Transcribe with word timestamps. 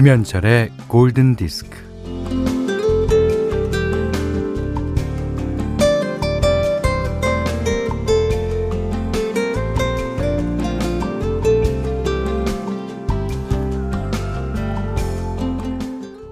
김현철의 0.00 0.70
골든 0.88 1.36
디스크. 1.36 1.76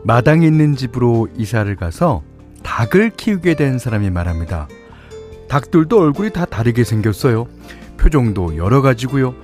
마당에 0.03 0.47
있는 0.47 0.75
집으로 0.75 1.29
이사를 1.37 1.77
가서 1.77 2.23
닭을 2.63 3.11
키우게 3.19 3.57
된 3.57 3.79
사람이 3.79 4.09
말합니다. 4.09 4.67
닭들도 5.51 6.01
얼굴이 6.01 6.33
다 6.33 6.47
다르게 6.47 6.85
생겼어요. 6.85 7.47
표정도 7.99 8.57
여러 8.57 8.81
가지고요. 8.81 9.35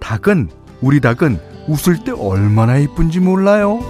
닭은 0.00 0.48
우리 0.80 1.00
닭은 1.00 1.53
웃을 1.68 2.04
때 2.04 2.12
얼마나 2.12 2.76
이쁜지 2.76 3.20
몰라요. 3.20 3.80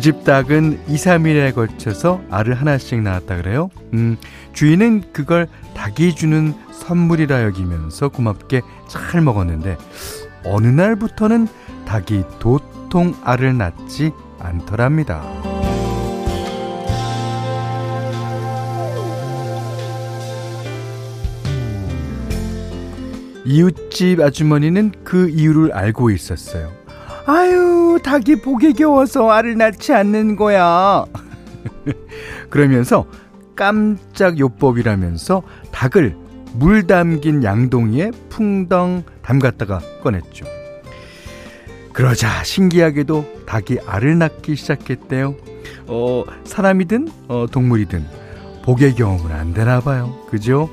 그집 0.00 0.24
닭은 0.24 0.80
2, 0.88 0.94
3일에 0.94 1.54
걸쳐서 1.54 2.22
알을 2.30 2.54
하나씩 2.54 3.02
낳았다 3.02 3.36
그래요. 3.36 3.68
음, 3.92 4.16
주인은 4.54 5.12
그걸 5.12 5.46
닭이 5.74 6.14
주는 6.14 6.54
선물이라 6.72 7.42
여기면서 7.44 8.08
고맙게 8.08 8.62
잘 8.88 9.20
먹었는데 9.20 9.76
어느 10.46 10.66
날부터는 10.68 11.48
닭이 11.86 12.24
도통 12.38 13.14
알을 13.24 13.58
낳지 13.58 14.12
않더랍니다. 14.38 15.22
이웃집 23.44 24.20
아주머니는 24.20 24.92
그 25.04 25.28
이유를 25.28 25.72
알고 25.72 26.10
있었어요. 26.10 26.70
아유, 27.26 27.98
닭이 28.02 28.36
복에 28.42 28.72
겨워서 28.72 29.30
알을 29.30 29.56
낳지 29.56 29.92
않는 29.92 30.36
거야. 30.36 31.04
그러면서 32.50 33.06
깜짝 33.54 34.38
요법이라면서 34.38 35.42
닭을 35.70 36.16
물 36.54 36.86
담긴 36.86 37.44
양동이에 37.44 38.10
풍덩 38.28 39.04
담갔다가 39.22 39.80
꺼냈죠. 40.02 40.46
그러자 41.92 42.42
신기하게도 42.44 43.44
닭이 43.46 43.78
알을 43.86 44.18
낳기 44.18 44.56
시작했대요. 44.56 45.34
어, 45.86 46.24
사람이든 46.44 47.08
어, 47.28 47.46
동물이든 47.50 48.04
복의 48.62 48.94
경험은 48.94 49.32
안 49.32 49.52
되나 49.52 49.80
봐요. 49.80 50.16
그죠? 50.30 50.70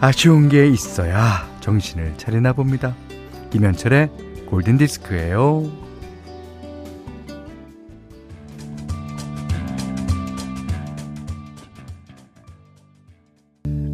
아쉬운 0.00 0.48
게 0.48 0.66
있어야 0.66 1.51
정신을 1.62 2.18
차리나 2.18 2.52
봅니다. 2.52 2.94
김현철의 3.50 4.10
골든 4.50 4.76
디스크예요. 4.76 5.70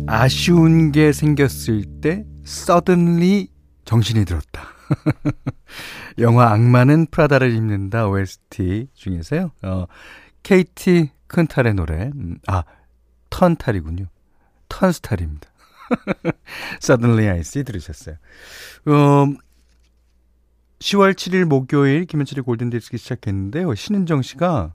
아쉬운 0.08 0.90
게 0.90 1.12
생겼을 1.12 2.00
때 2.00 2.24
suddenly 2.44 3.48
정신이 3.84 4.24
들었다. 4.24 4.62
영화 6.18 6.50
악마는 6.50 7.06
프라다를 7.10 7.52
입는다 7.52 8.08
OST 8.08 8.88
중에서요. 8.94 9.52
어, 9.62 9.84
케이티 10.42 11.10
큰탈의 11.26 11.74
노래. 11.74 12.10
음, 12.14 12.38
아, 12.46 12.64
턴탈이군요. 13.28 14.06
턴스탈입니다. 14.70 15.50
Suddenly 16.82 17.28
I 17.28 17.38
See 17.40 17.64
들으셨어요. 17.64 18.16
어, 18.86 19.26
10월 20.80 21.14
7일 21.14 21.44
목요일 21.44 22.04
김현철의 22.04 22.44
골든디스크 22.44 22.96
시작했는데요. 22.96 23.74
신은정 23.74 24.22
씨가 24.22 24.74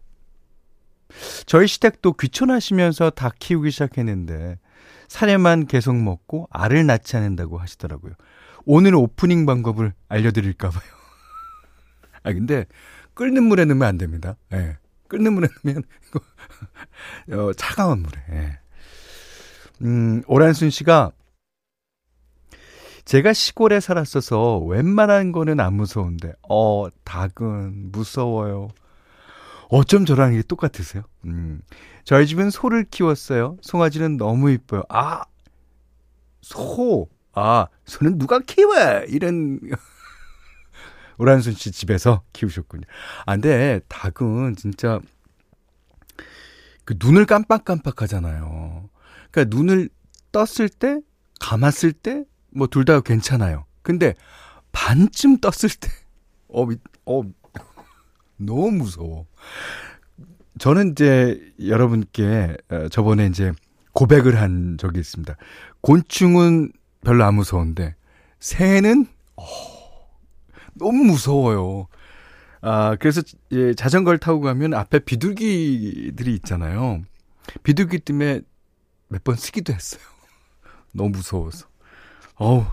저희 1.46 1.68
시댁도 1.68 2.14
귀촌하시면서 2.14 3.12
닭 3.12 3.36
키우기 3.40 3.72
시작했는데 3.72 4.60
사례만 5.08 5.68
계속 5.68 5.96
먹고 5.96 6.48
알을 6.52 6.86
낳지 6.86 7.16
않는다고 7.18 7.58
하시더라고요. 7.58 8.14
오늘 8.66 8.96
오프닝 8.96 9.46
방법을 9.46 9.94
알려드릴까봐요. 10.10 10.82
아, 12.24 12.34
근데 12.34 12.66
끓는 13.14 13.44
물에 13.44 13.66
넣으면 13.66 13.88
안 13.88 13.98
됩니다. 13.98 14.38
예. 14.54 14.58
네. 14.58 14.78
끓는 15.08 15.34
물에 15.34 15.48
넣으면, 15.64 15.84
어, 17.32 17.54
차가운 17.54 18.00
물에. 18.00 18.22
예. 18.32 18.60
음, 19.82 20.22
오란순 20.28 20.70
씨가 20.70 21.12
제가 23.06 23.34
시골에 23.34 23.80
살았어서 23.80 24.60
웬만한 24.60 25.34
거는 25.34 25.60
안 25.60 25.74
무서운데, 25.74 26.34
어, 26.48 26.88
닭은 27.04 27.92
무서워요. 27.92 28.70
어쩜 29.70 30.06
저랑 30.06 30.34
이게 30.34 30.44
똑같으세요? 30.44 31.04
음. 31.26 31.62
저희 32.06 32.28
집은 32.28 32.50
소를 32.50 32.86
키웠어요. 32.90 33.58
송아지는 33.62 34.18
너무 34.18 34.52
이뻐요. 34.52 34.84
아, 34.88 35.24
소. 36.42 37.10
아, 37.34 37.68
소는 37.86 38.20
누가 38.20 38.40
키워? 38.40 38.76
이런. 39.08 39.60
오란순 41.18 41.54
씨 41.54 41.72
집에서 41.72 42.24
키우셨군요. 42.34 42.84
아, 43.26 43.34
근데 43.34 43.82
닭은 43.88 44.56
진짜 44.56 45.00
그 46.86 46.96
눈을 47.00 47.26
깜빡깜빡 47.26 48.02
하잖아요. 48.02 48.90
그러니까 49.34 49.56
눈을 49.58 49.90
떴을 50.32 50.70
때, 50.70 51.02
감았을 51.40 51.92
때, 51.92 52.24
뭐 52.52 52.68
둘 52.68 52.86
다 52.86 53.02
괜찮아요. 53.02 53.66
근데 53.82 54.14
반쯤 54.72 55.40
떴을 55.40 55.72
때, 55.80 55.90
어, 56.50 56.68
어, 57.06 57.24
너무 58.38 58.72
무서워. 58.72 59.26
저는 60.60 60.92
이제 60.92 61.42
여러분께 61.66 62.56
어, 62.70 62.88
저번에 62.90 63.26
이제 63.26 63.52
고백을 63.94 64.40
한 64.40 64.78
적이 64.78 65.00
있습니다. 65.00 65.36
곤충은 65.82 66.72
별로 67.04 67.26
안 67.26 67.36
무서운데 67.36 67.96
새는 68.40 69.08
어, 69.36 69.44
너무 70.76 71.04
무서워요. 71.06 71.88
아, 72.62 72.96
그래서 73.00 73.22
예, 73.52 73.74
자전거를 73.74 74.20
타고 74.20 74.42
가면 74.42 74.74
앞에 74.76 75.00
비둘기들이 75.00 76.34
있잖아요. 76.36 77.02
비둘기 77.64 78.00
때문에 78.00 78.42
몇 79.14 79.24
번 79.24 79.36
쓰기도 79.36 79.74
했어요. 79.74 80.02
너무 80.94 81.10
무서워서. 81.12 81.68
어우. 82.36 82.66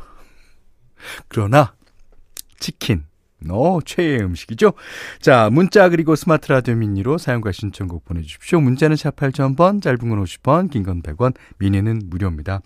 그러나 1.28 1.74
치킨 2.58 3.04
어, 3.48 3.78
최애의 3.84 4.20
음식이죠. 4.22 4.74
자, 5.20 5.48
문자 5.50 5.88
그리고 5.88 6.14
스마트 6.14 6.52
라디오 6.52 6.74
미니로 6.74 7.16
사용과 7.16 7.52
신청곡 7.52 8.04
보내주십시오. 8.04 8.60
문자는 8.60 8.96
샵 8.96 9.16
8000번, 9.16 9.80
짧은 9.80 9.98
건 10.10 10.22
50원, 10.22 10.70
긴 10.70 10.82
건 10.84 11.00
100원, 11.02 11.34
미니는 11.58 12.02
무료입니다. 12.06 12.60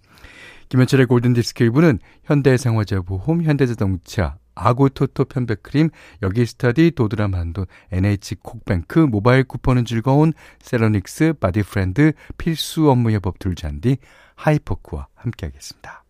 김현철의 0.70 1.06
골든디스크 1.06 1.64
1부는 1.70 2.00
현대생활재보험, 2.24 3.42
현대자동차, 3.44 4.36
아고토토 4.54 5.26
편백크림, 5.26 5.90
여기스터디, 6.22 6.92
도드람 6.92 7.34
한돈, 7.34 7.66
NH콕뱅크, 7.90 8.98
모바일 8.98 9.44
쿠폰은 9.44 9.84
즐거운 9.84 10.32
세러닉스, 10.60 11.34
바디프렌드, 11.40 12.12
필수 12.38 12.90
업무 12.90 13.10
협업 13.10 13.38
툴 13.38 13.58
잔디, 13.58 13.98
하이퍼크와 14.34 15.08
함께하겠습니다. 15.14 16.04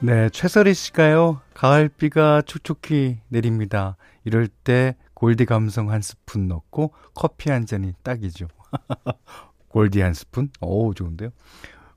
네, 0.00 0.28
최설희 0.28 0.74
씨가요. 0.74 1.40
가을비가 1.54 2.42
촉촉히 2.42 3.20
내립니다. 3.28 3.96
이럴 4.24 4.48
때 4.48 4.96
골디 5.14 5.46
감성 5.46 5.90
한 5.90 6.02
스푼 6.02 6.48
넣고 6.48 6.92
커피 7.14 7.50
한 7.50 7.64
잔이 7.64 7.94
딱이죠. 8.02 8.48
골디 9.68 10.02
한 10.02 10.12
스푼? 10.12 10.50
오, 10.60 10.92
좋은데요. 10.92 11.30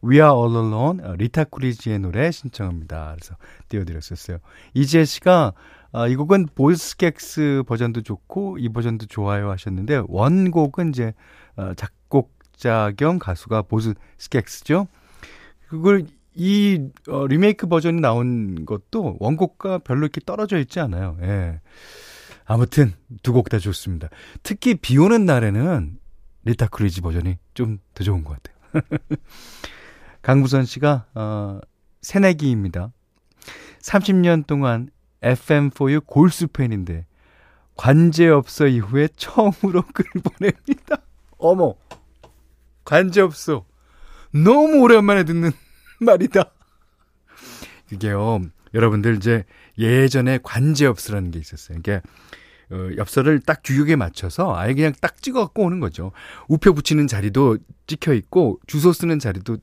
We 0.03 0.15
Are 0.17 0.31
All 0.33 0.55
Alone, 0.55 1.03
어, 1.03 1.15
리타 1.15 1.45
쿨리지의 1.45 1.99
노래 1.99 2.31
신청합니다. 2.31 3.15
그래서 3.17 3.35
띄워드렸었어요. 3.69 4.37
이지혜 4.73 5.05
씨가 5.05 5.53
아, 5.93 6.07
이 6.07 6.15
곡은 6.15 6.47
보즈 6.53 6.90
스캑스 6.90 7.63
버전도 7.67 8.01
좋고 8.01 8.57
이 8.59 8.69
버전도 8.69 9.05
좋아요 9.07 9.49
하셨는데 9.51 10.03
원곡은 10.07 10.89
이제 10.89 11.13
어, 11.55 11.73
작곡자 11.75 12.91
겸 12.97 13.17
가수가 13.19 13.63
보즈 13.63 13.93
스캑스죠. 14.17 14.87
그걸 15.67 16.05
이 16.35 16.89
어, 17.09 17.25
리메이크 17.25 17.67
버전이 17.67 17.99
나온 17.99 18.65
것도 18.65 19.17
원곡과 19.19 19.79
별로 19.79 20.01
이렇게 20.01 20.21
떨어져 20.25 20.57
있지 20.59 20.79
않아요. 20.79 21.17
예. 21.21 21.59
아무튼 22.45 22.93
두 23.23 23.33
곡 23.33 23.49
다 23.49 23.57
좋습니다. 23.59 24.09
특히 24.43 24.75
비 24.75 24.97
오는 24.97 25.25
날에는 25.25 25.97
리타 26.45 26.67
크리지 26.67 27.01
버전이 27.01 27.37
좀 27.55 27.79
더 27.93 28.03
좋은 28.03 28.23
것 28.23 28.37
같아요. 28.41 28.83
강부선 30.27 30.65
씨가 30.65 31.05
어, 31.15 31.61
새내기입니다. 32.01 32.91
30년 33.79 34.45
동안 34.45 34.89
FM4U 35.21 36.05
골수 36.05 36.49
팬인데 36.49 37.05
관제없어 37.77 38.67
이후에 38.67 39.07
처음으로 39.15 39.83
글 39.95 40.03
보냅니다. 40.21 40.97
어머 41.37 41.75
관제없어 42.83 43.65
너무 44.33 44.81
오랜만에 44.81 45.23
듣는 45.23 45.51
말이다. 46.01 46.51
그게요, 47.87 48.41
여러분들 48.73 49.15
이제 49.15 49.45
예전에 49.77 50.39
관제엽서라는 50.43 51.31
게 51.31 51.39
있었어요. 51.39 51.77
이게 51.77 52.01
어, 52.69 52.89
엽서를 52.97 53.39
딱 53.39 53.61
규격에 53.63 53.95
맞춰서 53.95 54.53
아예 54.57 54.73
그냥 54.73 54.91
딱 54.99 55.21
찍어 55.21 55.39
갖고 55.39 55.63
오는 55.63 55.79
거죠. 55.79 56.11
우표 56.49 56.73
붙이는 56.73 57.07
자리도 57.07 57.59
찍혀 57.85 58.13
있고 58.13 58.59
주소 58.67 58.91
쓰는 58.91 59.19
자리도 59.19 59.59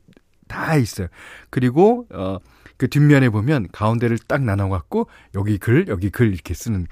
다 0.49 0.77
있어요. 0.77 1.09
그리고 1.51 2.07
어, 2.11 2.39
그 2.77 2.89
뒷면에 2.89 3.29
보면 3.31 3.69
가운데를 3.73 4.19
딱 4.19 4.43
나눠 4.43 4.69
갖고 4.69 5.09
여기 5.35 5.59
글, 5.59 5.89
여기 5.89 6.11
글 6.11 6.33
이렇게 6.33 6.55
쓰는 6.55 6.87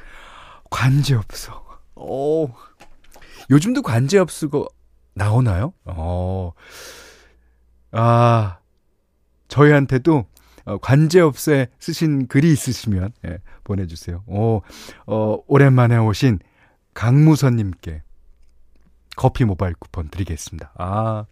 관제엽서. 0.70 1.80
오. 1.96 2.50
요즘도 3.50 3.82
관제엽서가 3.82 4.64
나오나요? 5.14 5.74
어. 5.84 6.52
아. 7.92 8.58
저희한테도 9.52 10.24
어, 10.64 10.78
관제업소에 10.78 11.68
쓰신 11.78 12.26
글이 12.28 12.50
있으시면 12.52 13.12
예, 13.26 13.38
보내주세요. 13.64 14.22
오, 14.26 14.62
어, 15.06 15.38
오랜만에 15.46 15.98
오신 15.98 16.38
강무선님께 16.94 18.02
커피 19.16 19.44
모바일 19.44 19.74
쿠폰 19.74 20.08
드리겠습니다. 20.08 20.72
아, 20.76 21.26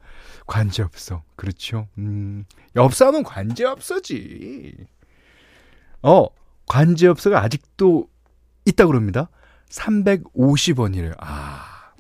관제업소. 0.47 1.23
그렇죠. 1.37 1.89
음, 1.99 2.45
엽서하면 2.77 3.23
관제업소지. 3.23 4.75
어, 6.03 6.27
관제업소가 6.67 7.43
아직도 7.43 8.09
있다고 8.67 8.91
그럽니다. 8.91 9.31
350원이래요. 9.71 11.15
아, 11.19 11.93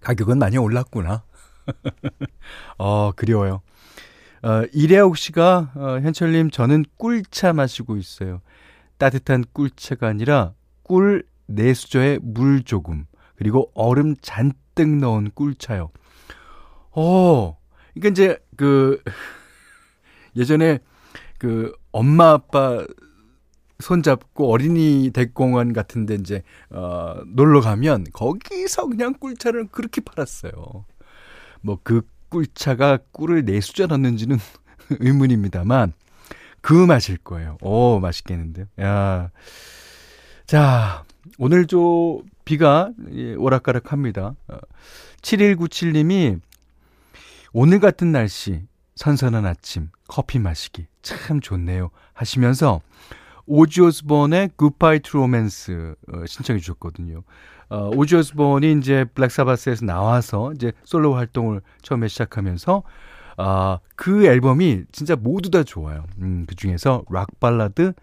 가격은 0.00 0.38
많이 0.38 0.58
올랐구나. 0.58 1.24
어, 2.78 3.12
그리워요. 3.12 3.62
어, 4.42 4.62
이래옥 4.72 5.16
씨가, 5.16 5.72
어, 5.74 6.00
현철님, 6.02 6.50
저는 6.50 6.84
꿀차 6.96 7.52
마시고 7.52 7.96
있어요. 7.96 8.40
따뜻한 8.98 9.44
꿀차가 9.52 10.08
아니라 10.08 10.54
꿀 10.82 11.24
내수저에 11.46 12.18
물 12.22 12.64
조금, 12.64 13.06
그리고 13.36 13.70
얼음 13.74 14.16
잔뜩 14.74 14.96
넣은 14.96 15.30
꿀차요. 15.34 15.90
어, 16.92 17.58
그러니까 17.94 18.08
이제 18.10 18.38
그, 18.56 19.02
예전에 20.36 20.78
그 21.38 21.72
엄마 21.90 22.30
아빠 22.32 22.84
손잡고 23.80 24.50
어린이 24.50 25.10
대공원 25.12 25.72
같은 25.72 26.06
데 26.06 26.14
이제, 26.14 26.42
어, 26.70 27.16
놀러 27.26 27.60
가면 27.60 28.06
거기서 28.12 28.88
그냥 28.88 29.14
꿀차를 29.14 29.68
그렇게 29.68 30.00
팔았어요. 30.00 30.52
뭐 31.62 31.78
그 31.82 32.02
꿀차가 32.28 32.98
꿀을 33.12 33.44
내수자 33.44 33.86
넣는지는 33.86 34.38
의문입니다만 35.00 35.92
그 36.62 36.72
맛일 36.72 37.18
거예요. 37.18 37.58
오, 37.60 37.98
맛있겠는데요. 38.00 38.66
야. 38.80 39.30
자, 40.46 41.04
오늘 41.38 41.66
저 41.66 42.20
비가 42.44 42.90
오락가락 43.38 43.92
합니다. 43.92 44.34
7197님이 45.22 46.36
어, 46.36 46.40
오늘 47.52 47.80
같은 47.80 48.12
날씨, 48.12 48.62
선선한 48.96 49.46
아침, 49.46 49.90
커피 50.08 50.38
마시기 50.38 50.86
참 51.02 51.40
좋네요. 51.40 51.90
하시면서 52.12 52.80
오지 53.46 53.80
오스본의 53.80 54.50
Goodbye 54.58 55.00
to 55.00 55.20
Romance 55.20 55.74
어, 55.74 56.26
신청해 56.26 56.60
주셨거든요. 56.60 57.22
어, 57.68 57.90
오지 57.94 58.16
오스본이 58.16 58.72
이제 58.78 59.04
블랙사바스에서 59.14 59.84
나와서 59.86 60.52
이제 60.52 60.72
솔로 60.84 61.14
활동을 61.14 61.62
처음에 61.82 62.08
시작하면서 62.08 62.82
아, 63.38 63.78
그 63.96 64.26
앨범이 64.26 64.84
진짜 64.92 65.16
모두 65.16 65.50
다 65.50 65.62
좋아요. 65.62 66.04
음, 66.18 66.44
그 66.46 66.54
중에서 66.54 67.02
락 67.10 67.40
발라드 67.40 67.94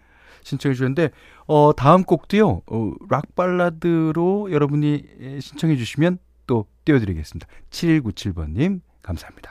신청해 0.42 0.74
주셨는데 0.74 1.10
어, 1.46 1.72
다음 1.76 2.04
곡도요. 2.04 2.62
어, 2.66 2.92
락 3.08 3.34
발라드로 3.34 4.52
여러분이 4.52 5.04
신청해 5.40 5.76
주시면 5.76 6.18
또 6.46 6.66
띄워 6.84 6.98
드리겠습니다. 6.98 7.46
7197번 7.70 8.50
님 8.56 8.80
감사합니다. 9.02 9.50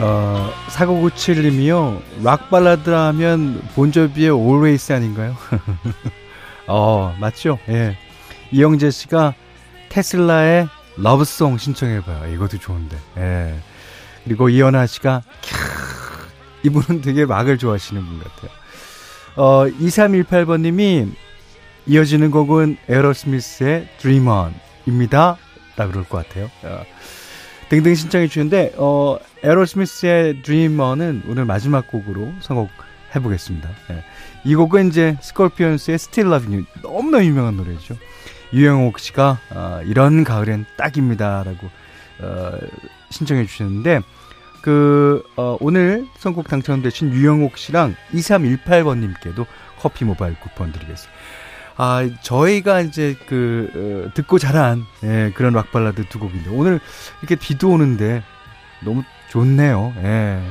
어, 0.00 0.50
4997님이요. 0.68 2.00
락 2.22 2.50
발라드 2.50 2.88
하면 2.88 3.60
본조비의 3.74 4.30
Always 4.30 4.92
아닌가요? 4.92 5.34
어, 6.68 7.16
맞죠? 7.18 7.58
예. 7.68 7.96
이영재 8.52 8.90
씨가 8.90 9.34
테슬라의 9.88 10.68
Love 10.96 11.27
Song 11.27 11.58
신청해봐요. 11.58 12.32
이것도 12.32 12.58
좋은데. 12.58 12.96
예. 13.16 13.54
그리고 14.24 14.48
이연아 14.48 14.86
씨가, 14.86 15.22
캬, 15.42 16.66
이분은 16.66 17.02
되게 17.02 17.24
락을 17.24 17.58
좋아하시는 17.58 18.04
분 18.04 18.18
같아요. 18.18 18.50
어, 19.36 19.66
2318번님이 19.66 21.10
이어지는 21.86 22.30
곡은 22.30 22.76
에어로스미스의 22.88 23.88
Dream 23.98 24.26
On입니다. 24.28 25.38
라 25.76 25.86
그럴 25.86 26.04
것 26.04 26.26
같아요. 26.26 26.50
어, 26.64 26.82
등등 27.68 27.94
신청해 27.94 28.28
주는데 28.28 28.72
어 28.76 29.18
에어로스미스의 29.42 30.42
드리머는 30.42 31.22
오늘 31.28 31.44
마지막 31.44 31.86
곡으로 31.86 32.32
선곡 32.40 32.70
해 33.14 33.20
보겠습니다. 33.20 33.70
예. 33.90 34.04
이 34.44 34.54
곡은 34.54 34.88
이제 34.88 35.16
스콜피언스의 35.20 35.94
Still 35.94 36.32
Love 36.32 36.54
You 36.54 36.66
너무나 36.82 37.24
유명한 37.24 37.56
노래죠. 37.56 37.96
유영옥 38.52 38.98
씨가 38.98 39.38
어, 39.50 39.80
이런 39.84 40.24
가을엔 40.24 40.66
딱입니다라고 40.76 41.68
어, 42.20 42.52
신청해 43.10 43.46
주셨는데 43.46 44.00
그 44.62 45.22
어, 45.36 45.56
오늘 45.60 46.06
선곡 46.18 46.48
당첨되신 46.48 47.12
유영옥 47.12 47.56
씨랑 47.58 47.94
2318번님께도 48.12 49.46
커피 49.78 50.04
모바일 50.04 50.38
쿠폰 50.40 50.72
드리겠습니다. 50.72 51.18
아, 51.80 52.10
저희가 52.22 52.80
이제 52.80 53.16
그, 53.28 54.08
어, 54.08 54.12
듣고 54.12 54.40
자란, 54.40 54.84
예, 55.04 55.32
그런 55.36 55.52
락 55.52 55.70
발라드 55.70 56.08
두 56.08 56.18
곡인데, 56.18 56.50
오늘 56.50 56.80
이렇게 57.20 57.36
비도 57.36 57.70
오는데, 57.70 58.24
너무 58.84 59.04
좋네요, 59.30 59.94
예. 59.98 60.42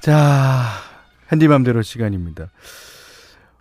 자, 0.00 0.62
핸디맘대로 1.32 1.82
시간입니다. 1.82 2.50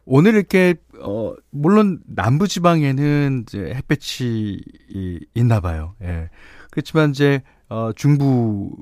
오늘 0.05 0.35
이렇게, 0.35 0.75
어, 1.03 1.35
물론 1.51 2.01
남부 2.05 2.47
지방에는 2.47 3.43
이제 3.43 3.59
햇볕이 3.73 4.63
있나 5.35 5.59
봐요, 5.59 5.95
예. 6.01 6.29
그렇지만 6.71 7.11
이제, 7.11 7.41
어, 7.69 7.91
중부 7.93 8.75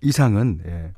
이상은, 0.00 0.60
예, 0.66 0.92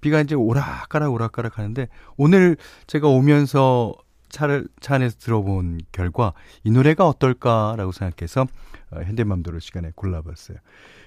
비가 0.00 0.20
이제 0.20 0.34
오락가락 0.34 1.12
오락가락 1.12 1.58
하는데 1.58 1.88
오늘 2.16 2.56
제가 2.86 3.08
오면서 3.08 3.94
차를 4.28 4.68
차 4.80 4.96
안에서 4.96 5.16
들어본 5.18 5.80
결과 5.92 6.32
이 6.64 6.70
노래가 6.70 7.08
어떨까라고 7.08 7.92
생각해서 7.92 8.46
어, 8.90 9.00
현디맘대로 9.02 9.58
시간에 9.58 9.92
골라봤어요. 9.94 10.58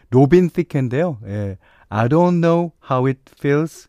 로빈 0.10 0.50
시크인데요. 0.50 1.20
예, 1.26 1.58
I 1.90 2.08
don't 2.08 2.42
know 2.42 2.72
how 2.90 3.08
it 3.08 3.22
feels 3.40 3.88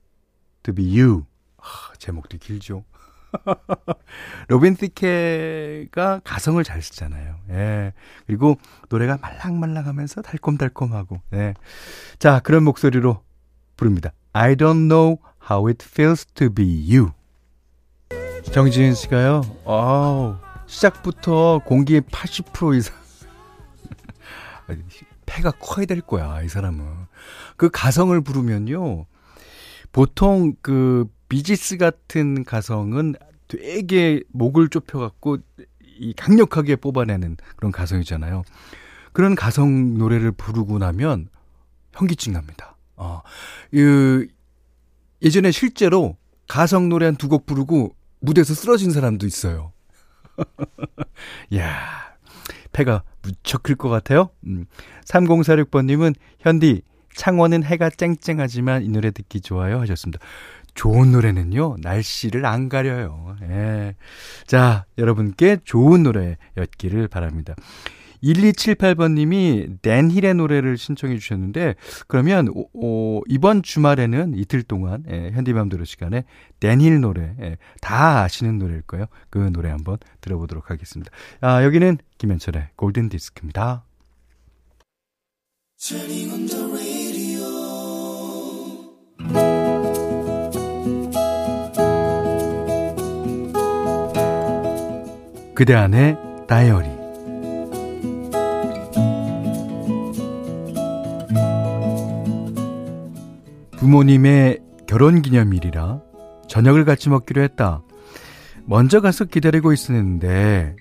to 0.62 0.75
be 0.75 1.00
you. 1.00 1.25
아, 1.58 1.92
제목도 1.99 2.38
길죠. 2.38 2.84
로빈 4.49 4.76
시크가 4.76 6.20
가성을 6.25 6.62
잘 6.64 6.82
쓰잖아요. 6.82 7.37
예. 7.50 7.92
그리고 8.26 8.56
노래가 8.88 9.18
말랑말랑하면서 9.20 10.22
달콤달콤하고. 10.22 11.20
예. 11.34 11.54
자, 12.18 12.40
그런 12.40 12.64
목소리로 12.64 13.22
부릅니다. 13.76 14.12
I 14.32 14.54
don't 14.54 14.88
know 14.88 15.18
how 15.50 15.68
it 15.68 15.84
feels 15.88 16.25
to 16.34 16.50
be 16.50 16.64
you. 16.88 17.12
정지은 18.52 18.94
씨가요, 18.94 19.42
아우, 19.66 20.37
시작부터 20.66 21.60
공기의 21.64 22.00
80% 22.02 22.76
이상. 22.76 22.96
폐가 25.26 25.52
커야 25.52 25.87
될 25.87 26.00
거야, 26.00 26.42
이 26.42 26.49
사람은. 26.49 26.84
그 27.56 27.70
가성을 27.70 28.18
부르면요, 28.20 29.06
보통 29.92 30.54
그 30.62 31.06
비지스 31.30 31.78
같은 31.78 32.44
가성은 32.44 33.14
되게 33.49 34.22
목을 34.32 34.68
좁혀갖고 34.68 35.38
이 35.99 36.12
강력하게 36.14 36.76
뽑아내는 36.76 37.38
그런 37.56 37.72
가성이잖아요. 37.72 38.42
그런 39.12 39.34
가성 39.34 39.96
노래를 39.96 40.32
부르고 40.32 40.78
나면 40.78 41.28
현기증 41.94 42.32
납니다. 42.34 42.76
어, 42.96 43.22
그, 43.70 44.28
예전에 45.22 45.50
실제로 45.50 46.16
가성 46.49 46.88
노래 46.90 47.06
한 47.06 47.16
두 47.16 47.28
곡 47.28 47.46
부르고 47.46 47.94
무대에서 48.20 48.52
쓰러진 48.54 48.90
사람도 48.90 49.26
있어요. 49.26 49.72
야 51.56 52.14
폐가 52.72 53.02
무척 53.22 53.62
클 53.62 53.76
것 53.76 53.88
같아요. 53.88 54.30
음, 54.46 54.66
3046번님은 55.06 56.14
현디 56.40 56.82
창원은 57.14 57.64
해가 57.64 57.90
쨍쨍하지만 57.90 58.82
이 58.84 58.88
노래 58.88 59.10
듣기 59.10 59.40
좋아요 59.40 59.80
하셨습니다. 59.80 60.25
좋은 60.74 61.12
노래는요 61.12 61.76
날씨를 61.80 62.46
안 62.46 62.68
가려요. 62.68 63.36
예. 63.42 63.94
자 64.46 64.84
여러분께 64.98 65.58
좋은 65.64 66.02
노래였기를 66.02 67.08
바랍니다. 67.08 67.54
1278번님이 68.22 69.80
댄힐의 69.82 70.34
노래를 70.34 70.76
신청해 70.76 71.18
주셨는데 71.18 71.74
그러면 72.06 72.48
오, 72.48 72.68
오, 72.72 73.22
이번 73.28 73.62
주말에는 73.62 74.34
이틀 74.36 74.62
동안 74.62 75.04
예, 75.10 75.30
현디맘대로 75.32 75.84
시간에 75.84 76.24
댄힐 76.60 77.00
노래 77.00 77.34
예, 77.40 77.56
다 77.80 78.22
아시는 78.22 78.58
노래일 78.58 78.82
거예요. 78.82 79.06
그 79.30 79.38
노래 79.38 79.70
한번 79.70 79.98
들어보도록 80.20 80.70
하겠습니다. 80.70 81.10
아, 81.40 81.64
여기는 81.64 81.98
김현철의 82.18 82.68
골든 82.76 83.08
디스크입니다. 83.08 83.84
그대 95.60 95.74
안의 95.74 96.16
다이어리 96.48 96.88
부모님의 103.76 104.60
결혼 104.86 105.20
기념일이라 105.20 106.00
저녁을 106.48 106.86
같이 106.86 107.10
먹기로 107.10 107.42
했다. 107.42 107.82
먼저 108.64 109.02
가서 109.02 109.26
기다리고 109.26 109.74
있었는데 109.74 110.76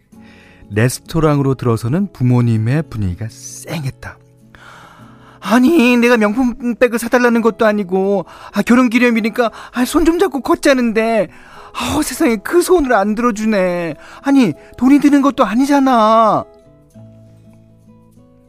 레스토랑으로 0.69 1.55
들어서는 1.55 2.13
부모님의 2.13 2.83
분위기가 2.89 3.27
쌩했다. 3.29 4.17
아니, 5.41 5.97
내가 5.97 6.15
명품 6.15 6.75
백을 6.75 6.99
사달라는 6.99 7.41
것도 7.41 7.65
아니고, 7.65 8.25
아, 8.53 8.61
결혼 8.61 8.89
기념일이니까, 8.89 9.51
아, 9.73 9.85
손 9.85 10.05
좀 10.05 10.19
잡고 10.19 10.41
걷자는데, 10.41 11.29
아, 11.73 12.01
세상에 12.03 12.37
그 12.37 12.61
손을 12.61 12.93
안 12.93 13.15
들어주네. 13.15 13.95
아니, 14.23 14.53
돈이 14.77 14.99
드는 14.99 15.21
것도 15.21 15.45
아니잖아. 15.45 16.43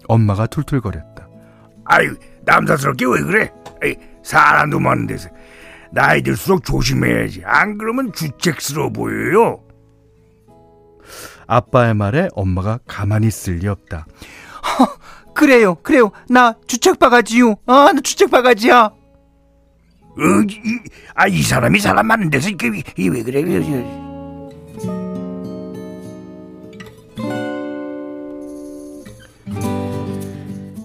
엄마가 0.08 0.46
툴툴거렸다. 0.46 1.28
아유, 1.84 2.16
남사스럽게 2.44 3.04
왜 3.06 3.22
그래? 3.22 3.52
에이, 3.82 3.96
사람도 4.22 4.80
많은 4.80 5.06
데서 5.06 5.28
나이 5.92 6.22
들수록 6.22 6.64
조심해야지. 6.64 7.42
안 7.44 7.78
그러면 7.78 8.12
주책스러워 8.12 8.90
보여요. 8.90 9.60
아빠의 11.46 11.94
말에 11.94 12.28
엄마가 12.34 12.78
가만히 12.86 13.26
있을 13.26 13.56
리 13.56 13.66
없다. 13.68 14.06
허, 14.78 14.86
그래요, 15.34 15.76
그래요. 15.76 16.12
나 16.28 16.54
주책 16.66 16.98
바가지요. 16.98 17.56
아, 17.66 17.90
나 17.92 18.00
주책 18.00 18.30
바가지야. 18.30 18.92
어, 20.18 20.42
이, 20.48 20.78
아, 21.14 21.26
이 21.26 21.42
사람이 21.42 21.78
사람 21.78 22.06
많은 22.06 22.30
데서 22.30 22.50
이게, 22.50 22.68
왜 22.68 23.22
그래? 23.22 23.42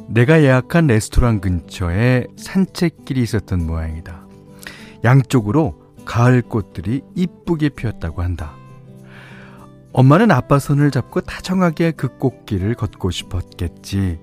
내가 0.08 0.42
예약한 0.42 0.88
레스토랑 0.88 1.42
근처에 1.42 2.28
산책길이 2.38 3.22
있었던 3.22 3.66
모양이다. 3.68 4.26
양쪽으로 5.04 5.82
가을 6.06 6.42
꽃들이 6.42 7.02
이쁘게 7.16 7.70
피었다고 7.70 8.22
한다. 8.22 8.56
엄마는 9.92 10.32
아빠 10.32 10.60
손을 10.60 10.92
잡고 10.92 11.22
다정하게 11.22 11.92
그 11.92 12.18
꽃길을 12.18 12.76
걷고 12.76 13.12
싶었겠지. 13.12 14.20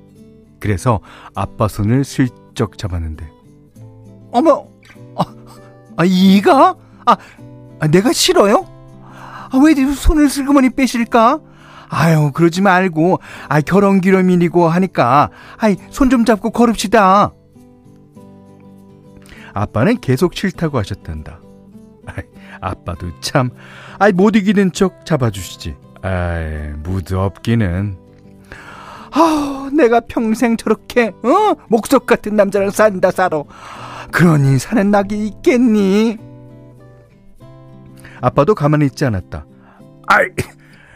그래서 0.61 1.01
아빠 1.35 1.69
손을 1.69 2.05
슬쩍 2.05 2.79
잡았는데. 2.79 3.29
어머, 4.31 4.67
아, 4.67 4.72
아 5.97 6.05
이가? 6.05 6.75
아, 7.07 7.17
아, 7.81 7.87
내가 7.89 8.13
싫어요? 8.13 8.67
아, 9.05 9.51
왜 9.65 9.75
손을 9.75 10.29
슬그머니 10.29 10.71
빼실까? 10.71 11.41
아유, 11.89 12.31
그러지 12.33 12.63
말고, 12.63 13.19
아, 13.49 13.61
결혼 13.61 14.01
기념일이고 14.01 14.67
하니까, 14.69 15.31
아이, 15.59 15.77
손 15.91 16.09
좀 16.09 16.25
잡고 16.25 16.51
걸읍시다. 16.51 17.33
아빠는 19.55 20.01
계속 20.01 20.35
싫다고 20.35 20.79
하셨단다. 20.79 21.41
아이, 22.07 22.25
아빠도 22.61 23.09
참, 23.21 23.51
아이, 23.99 24.13
못 24.13 24.35
이기는 24.37 24.73
척 24.73 25.05
잡아주시지. 25.05 25.77
아이, 26.03 26.71
무드 26.83 27.15
없기는. 27.15 27.99
아 29.13 29.71
내가 29.73 30.01
평생 30.01 30.57
저렇게, 30.57 31.09
어? 31.23 31.55
목석 31.69 32.07
같은 32.07 32.35
남자랑 32.35 32.71
산다, 32.71 33.11
살아. 33.11 33.43
그러니 34.11 34.59
사는 34.59 34.91
낙이 34.91 35.27
있겠니? 35.27 36.19
아빠도 38.21 38.55
가만히 38.55 38.87
있지 38.87 39.05
않았다. 39.05 39.45
아이, 40.07 40.27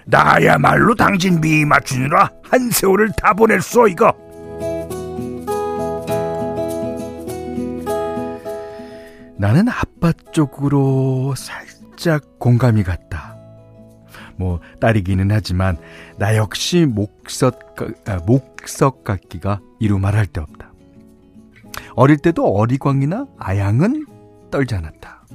나야말로 0.07 0.95
당신 0.95 1.41
미 1.41 1.65
맞추느라 1.65 2.31
한 2.49 2.71
세월을 2.71 3.11
다 3.17 3.35
보냈어 3.35 3.89
이거. 3.89 4.13
나는 9.39 9.69
아빠 9.69 10.13
쪽으로 10.33 11.35
살짝 11.37 12.39
공감이 12.39 12.83
갔다. 12.83 13.06
뭐 14.37 14.61
딸이기는 14.81 15.31
하지만 15.31 15.77
나 16.19 16.37
역시 16.37 16.87
목석 16.87 17.77
아, 18.07 18.19
목석 18.27 19.05
같기가 19.05 19.61
이루 19.81 19.99
말할 19.99 20.27
데 20.27 20.41
없다. 20.41 20.73
어릴 21.95 22.19
때도 22.19 22.45
어리광이나 22.45 23.27
아양은 23.39 24.07
떨지 24.51 24.75
않았다. 24.75 25.27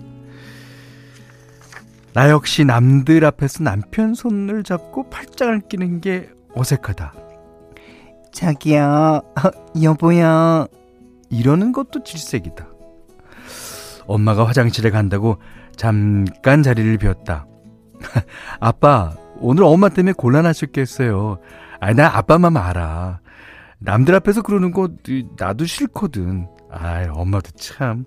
나 2.13 2.29
역시 2.29 2.65
남들 2.65 3.24
앞에서 3.25 3.63
남편 3.63 4.13
손을 4.13 4.63
잡고 4.63 5.10
팔짱을 5.10 5.62
끼는 5.70 6.01
게 6.01 6.29
어색하다. 6.53 7.13
자기야, 8.34 9.22
여보야. 9.81 10.67
이러는 11.29 11.72
것도 11.72 12.03
질색이다. 12.03 12.67
엄마가 14.08 14.46
화장실에 14.46 14.89
간다고 14.89 15.38
잠깐 15.77 16.63
자리를 16.63 16.98
비웠다. 16.98 17.46
아빠, 18.60 19.13
오늘 19.38 19.63
엄마 19.63 19.89
때문에 19.89 20.13
곤란하셨겠어요. 20.13 21.39
아니, 21.79 21.96
나 21.96 22.15
아빠만 22.17 22.58
알아. 22.58 23.20
남들 23.79 24.13
앞에서 24.15 24.41
그러는 24.41 24.72
거 24.72 24.89
나도 25.38 25.65
싫거든. 25.65 26.48
아이, 26.70 27.08
엄마도 27.08 27.51
참. 27.51 28.05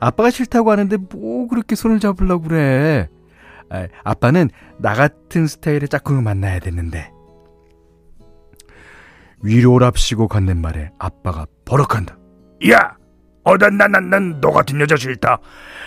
아빠가 0.00 0.30
싫다고 0.30 0.70
하는데 0.70 0.96
뭐 0.96 1.48
그렇게 1.48 1.74
손을 1.74 2.00
잡으려고 2.00 2.44
그래. 2.48 3.08
아, 3.70 3.86
아빠는 4.04 4.48
나 4.78 4.94
같은 4.94 5.46
스타일의 5.46 5.88
짝꿍을 5.88 6.22
만나야 6.22 6.60
되는데. 6.60 7.10
위로랍시고 9.42 10.28
건넨 10.28 10.58
말에 10.60 10.90
아빠가 10.98 11.46
버럭한다. 11.64 12.16
야! 12.70 12.96
어 13.44 13.56
난 13.56 13.78
난난너 13.78 14.50
같은 14.50 14.78
여자 14.80 14.96
싫다. 14.96 15.38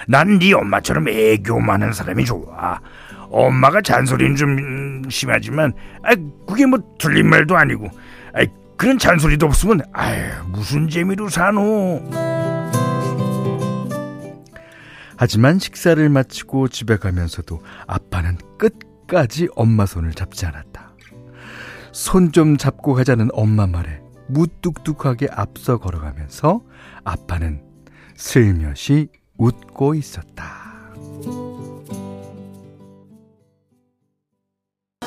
난 0.07 0.39
네 0.39 0.53
엄마처럼 0.53 1.07
애교 1.09 1.59
많은 1.59 1.93
사람이 1.93 2.25
좋아. 2.25 2.79
엄마가 3.31 3.81
잔소리는 3.81 4.35
좀 4.35 5.09
심하지만 5.09 5.73
아 6.03 6.13
그게 6.47 6.65
뭐 6.65 6.79
틀린 6.99 7.29
말도 7.29 7.55
아니고 7.57 7.87
아 8.33 8.45
그런 8.77 8.97
잔소리도 8.97 9.45
없으면 9.45 9.81
아유 9.93 10.23
무슨 10.47 10.89
재미로 10.89 11.29
사노. 11.29 12.01
하지만 15.17 15.59
식사를 15.59 16.09
마치고 16.09 16.69
집에 16.69 16.97
가면서도 16.97 17.59
아빠는 17.85 18.37
끝까지 18.57 19.49
엄마 19.55 19.85
손을 19.85 20.11
잡지 20.13 20.45
않았다. 20.47 20.95
손 21.91 22.31
좀 22.31 22.57
잡고 22.57 22.93
가자는 22.95 23.29
엄마 23.33 23.67
말에 23.67 24.01
무뚝뚝하게 24.29 25.27
앞서 25.31 25.77
걸어가면서 25.77 26.61
아빠는 27.03 27.61
슬며시 28.15 29.09
웃고 29.37 29.93
있었다. 29.95 30.60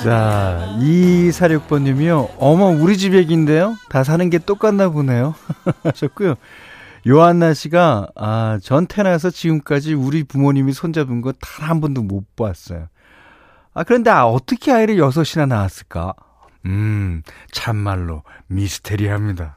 자, 0.04 0.76
2246번님이요. 0.80 2.34
어머, 2.38 2.66
우리 2.66 2.98
집 2.98 3.14
얘기인데요? 3.14 3.76
다 3.88 4.04
사는 4.04 4.28
게 4.28 4.38
똑같나 4.38 4.90
보네요. 4.90 5.34
하셨고요. 5.82 6.34
요한나 7.08 7.54
씨가 7.54 8.08
아, 8.14 8.58
전 8.62 8.86
태어나서 8.86 9.30
지금까지 9.30 9.94
우리 9.94 10.22
부모님이 10.24 10.72
손잡은 10.72 11.20
거 11.22 11.32
단 11.32 11.68
한 11.68 11.80
번도 11.80 12.02
못 12.02 12.36
봤어요. 12.36 12.88
아, 13.72 13.82
그런데 13.84 14.10
아, 14.10 14.26
어떻게 14.26 14.72
아이를 14.72 14.98
여섯이나 14.98 15.46
낳았을까? 15.46 16.12
음, 16.66 17.22
참말로 17.50 18.22
미스테리합니다. 18.48 19.56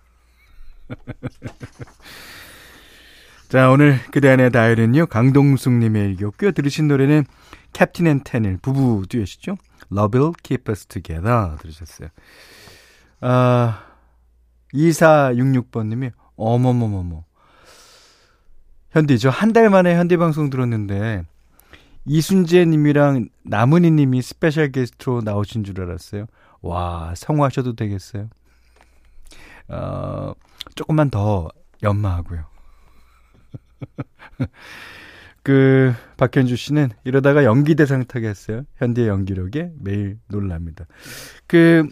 자, 3.50 3.70
오늘 3.70 4.00
그대 4.12 4.30
안의 4.30 4.52
다이어리는요, 4.52 5.08
강동숙 5.08 5.74
님의 5.74 6.06
일기였고요. 6.12 6.52
들으신 6.52 6.88
노래는 6.88 7.26
캡틴 7.74 8.08
앤 8.08 8.22
테닐 8.24 8.58
부부 8.62 9.06
듀엣이죠. 9.10 9.58
Love 9.92 10.20
will 10.20 10.34
keep 10.44 10.70
us 10.72 10.86
together 10.86 11.56
들으셨어요. 11.60 12.10
아, 13.22 13.84
2466번님이 14.74 16.12
어머머머머. 16.36 17.24
현디, 18.92 19.20
저 19.20 19.30
한 19.30 19.54
달 19.54 19.70
만에 19.70 19.96
현디 19.96 20.18
방송 20.18 20.50
들었는데, 20.50 21.24
이순재 22.06 22.66
님이랑 22.66 23.30
나문희 23.44 23.92
님이 23.92 24.22
special 24.22 24.72
게스트로 24.72 25.22
나오신 25.24 25.64
줄 25.64 25.82
알았어요. 25.82 26.26
와, 26.62 27.14
성공하셔도 27.16 27.74
되겠어요. 27.76 28.30
어, 29.70 30.34
조금만 30.76 31.10
더 31.10 31.50
연마하고요. 31.84 32.46
그 35.48 35.94
박현주 36.18 36.58
씨는 36.58 36.90
이러다가 37.06 37.46
연기 37.46 37.76
대상 37.76 38.04
타겠어요. 38.04 38.64
현디 38.76 39.08
연기력에 39.08 39.72
매일 39.80 40.20
놀랍니다. 40.28 40.86
그 41.48 41.88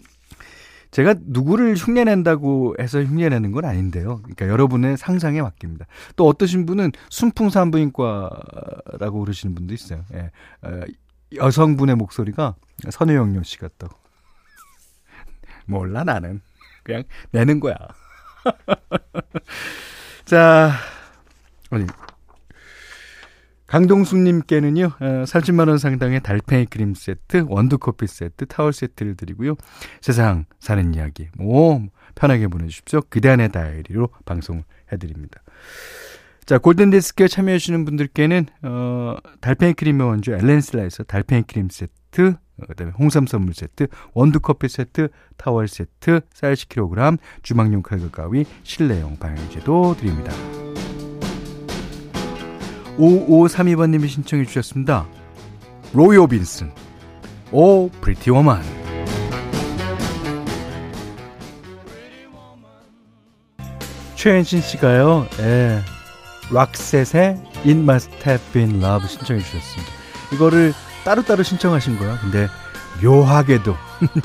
제가 0.90 1.14
누구를 1.22 1.74
흉내낸다고 1.74 2.76
해서 2.78 3.02
흉내내는 3.02 3.52
건 3.52 3.64
아닌데요. 3.64 4.18
그러니까 4.18 4.48
여러분의 4.48 4.98
상상에 4.98 5.40
맡깁니다. 5.40 5.86
또 6.16 6.28
어떠신 6.28 6.66
분은 6.66 6.92
순풍산부인과라고 7.08 9.20
그러시는 9.20 9.54
분도 9.54 9.72
있어요. 9.72 10.04
예. 10.12 10.30
어, 10.60 10.82
여성분의 11.36 11.96
목소리가 11.96 12.56
선우영녀 12.90 13.42
씨 13.42 13.56
같다고. 13.56 13.96
몰라 15.64 16.04
나는 16.04 16.42
그냥 16.82 17.04
내는 17.30 17.60
거야. 17.60 17.74
자, 20.26 20.72
아니 21.70 21.86
강동숙님께는요, 23.66 24.84
어, 24.84 25.24
30만원 25.24 25.78
상당의 25.78 26.20
달팽이 26.22 26.66
크림 26.66 26.94
세트, 26.94 27.46
원두커피 27.48 28.06
세트, 28.06 28.46
타월 28.46 28.72
세트를 28.72 29.16
드리고요. 29.16 29.54
세상 30.00 30.44
사는 30.60 30.94
이야기, 30.94 31.28
뭐, 31.36 31.82
편하게 32.14 32.48
보내주십시오. 32.48 33.02
그대안의 33.08 33.50
다이리로 33.50 34.08
방송을 34.24 34.62
해드립니다. 34.92 35.42
자, 36.46 36.58
골든디스크에 36.58 37.26
참여해주시는 37.26 37.84
분들께는, 37.84 38.46
어, 38.62 39.16
달팽이 39.40 39.74
크림의 39.74 40.06
원조 40.06 40.32
엘렌슬라에서 40.32 41.02
달팽이 41.02 41.42
크림 41.42 41.68
세트, 41.68 42.36
어, 42.58 42.64
그 42.68 42.74
다음에 42.76 42.92
홍삼 42.96 43.26
선물 43.26 43.52
세트, 43.52 43.88
원두 44.14 44.38
커피 44.38 44.68
세트, 44.68 45.08
타월 45.36 45.66
세트, 45.66 46.20
쌀 46.32 46.54
10kg, 46.54 47.18
주방용 47.42 47.82
칼과 47.82 48.10
가위, 48.10 48.44
실내용 48.62 49.16
방향제도 49.18 49.96
드립니다. 49.98 50.32
5532번님이 52.98 54.08
신청해 54.08 54.44
주셨습니다. 54.46 55.06
로이 55.92 56.16
오빈슨, 56.16 56.72
Oh 57.52 57.88
Pretty 57.88 58.30
Woman. 58.30 58.62
최현신 64.14 64.60
씨가요, 64.60 65.26
예, 65.40 65.82
락셋의 66.50 67.36
It 67.58 67.70
Must 67.70 68.10
Have 68.26 68.52
Been 68.52 68.82
Love 68.82 69.08
신청해 69.08 69.40
주셨습니다. 69.40 69.92
이거를 70.32 70.72
따로따로 71.04 71.42
신청하신 71.42 71.98
거예요. 71.98 72.16
근데 72.20 72.48
묘하게도 73.02 73.76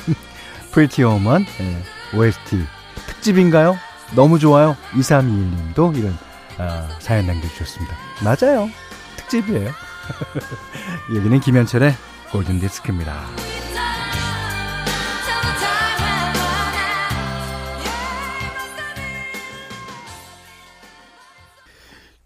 Pretty 0.71 1.03
Woman 1.03 1.45
예, 1.59 2.17
OST 2.17 2.57
특집인가요? 3.07 3.75
너무 4.15 4.39
좋아요. 4.39 4.75
2321님도 4.93 5.97
이런 5.97 6.17
아, 6.61 6.87
사연 6.99 7.25
남겨주셨습니다. 7.25 7.97
맞아요. 8.23 8.69
특집이에요. 9.17 9.71
여기는 11.15 11.39
김현철의 11.39 11.93
골든디스크입니다. 12.31 13.25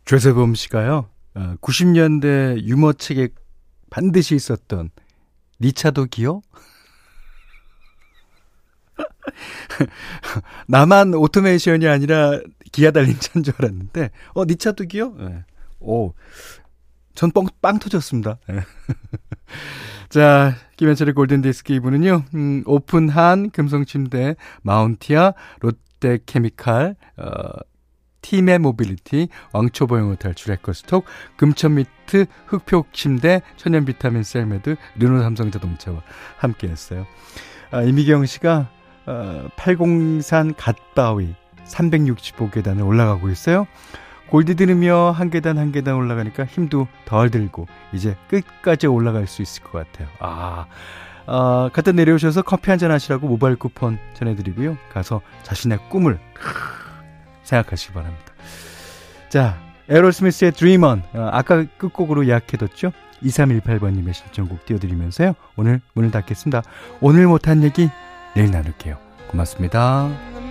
최세범 0.03 0.53
씨가요, 0.53 1.09
90년대 1.61 2.57
어, 2.57 2.61
유머 2.61 2.91
책에 2.93 3.29
반드시 3.89 4.35
있었던 4.35 4.89
니차도 5.61 6.05
기어? 6.05 6.41
나만 10.67 11.13
오토메이션이 11.15 11.87
아니라 11.87 12.39
기아 12.75 12.91
달린 12.91 13.17
차인 13.19 13.41
줄 13.41 13.53
알았는데, 13.57 14.09
어, 14.33 14.45
니 14.45 14.57
차도 14.57 14.83
기어? 14.83 15.13
네. 15.17 15.45
오, 15.79 16.13
전 17.13 17.31
뻥, 17.31 17.45
빵 17.61 17.79
터졌습니다. 17.79 18.37
네. 18.49 18.59
자, 20.09 20.53
김현철의 20.75 21.13
골든디스크 21.13 21.71
이분은요, 21.71 22.25
음, 22.33 22.63
오픈한 22.65 23.51
금성침대, 23.51 24.35
마운티아, 24.63 25.33
롯데케미칼, 25.61 26.97
어, 27.15 27.49
티맵 28.19 28.59
모빌리티, 28.59 29.29
왕초보영어 29.53 30.15
탈출 30.15 30.51
해커스톡, 30.51 31.05
금천미트, 31.37 32.25
흑표침대, 32.47 33.41
천연비타민 33.55 34.23
셀메드, 34.23 34.75
르노 34.97 35.21
삼성자동차와 35.21 36.01
함께 36.35 36.67
했어요. 36.67 37.07
아, 37.71 37.83
이미경 37.83 38.25
씨가 38.25 38.69
어, 39.05 39.47
803 39.55 40.55
갓바위 40.55 41.35
365계단을 41.65 42.85
올라가고 42.85 43.29
있어요. 43.29 43.67
골디 44.29 44.55
들으며 44.55 45.11
한 45.11 45.29
계단 45.29 45.57
한 45.57 45.71
계단 45.71 45.95
올라가니까 45.95 46.45
힘도 46.45 46.87
덜 47.05 47.29
들고 47.29 47.67
이제 47.93 48.15
끝까지 48.27 48.87
올라갈 48.87 49.27
수 49.27 49.41
있을 49.41 49.63
것 49.63 49.71
같아요. 49.73 50.07
아, 50.19 50.65
어, 51.27 51.69
갖다 51.71 51.91
내려오셔서 51.91 52.41
커피 52.41 52.69
한 52.71 52.79
잔 52.79 52.91
하시라고 52.91 53.27
모바일 53.27 53.55
쿠폰 53.55 53.99
전해드리고요. 54.15 54.77
가서 54.93 55.21
자신의 55.43 55.79
꿈을 55.89 56.19
생각하시기 57.43 57.93
바랍니다. 57.93 58.25
자, 59.29 59.57
에로스미스의 59.89 60.51
Dream 60.53 60.83
On. 60.83 61.03
어, 61.13 61.29
아까 61.31 61.65
끝곡으로 61.77 62.27
예약해뒀죠? 62.27 62.91
2318번님의 63.23 64.13
신청곡 64.13 64.65
띄워드리면서요. 64.65 65.33
오늘 65.55 65.81
문을 65.93 66.11
닫겠습니다. 66.11 66.63
오늘 67.01 67.27
못한 67.27 67.63
얘기 67.63 67.89
내일 68.35 68.51
나눌게요. 68.51 68.97
고맙습니다. 69.29 70.44